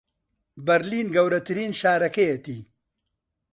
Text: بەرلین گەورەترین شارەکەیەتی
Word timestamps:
بەرلین 0.65 1.07
گەورەترین 1.15 1.71
شارەکەیەتی 1.79 2.59